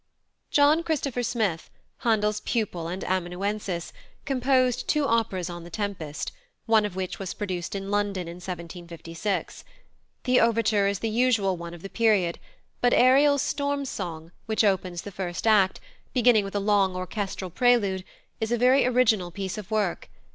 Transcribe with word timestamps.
+John 0.51 0.81
Christopher 0.81 1.21
Smith+, 1.21 1.69
Handel's 1.99 2.39
pupil 2.39 2.87
and 2.87 3.03
amanuensis, 3.03 3.93
composed 4.25 4.87
two 4.87 5.05
operas 5.05 5.47
on 5.47 5.63
The 5.63 5.69
Tempest, 5.69 6.31
one 6.65 6.85
of 6.85 6.95
which 6.95 7.19
was 7.19 7.35
produced 7.35 7.75
in 7.75 7.91
London 7.91 8.27
in 8.27 8.37
1756. 8.37 9.63
The 10.23 10.39
overture 10.39 10.87
is 10.87 10.97
the 10.97 11.07
usual 11.09 11.55
one 11.55 11.75
of 11.75 11.83
the 11.83 11.87
period; 11.87 12.39
but 12.81 12.95
Ariel's 12.95 13.43
storm 13.43 13.85
song, 13.85 14.31
which 14.47 14.63
opens 14.63 15.03
the 15.03 15.11
first 15.11 15.45
act, 15.45 15.79
beginning 16.13 16.45
with 16.45 16.55
a 16.55 16.59
long 16.59 16.95
orchestral 16.95 17.51
prelude, 17.51 18.03
is 18.39 18.51
a 18.51 18.57
very 18.57 18.83
original 18.87 19.29
piece 19.29 19.55
of 19.55 19.69
work. 19.69 20.09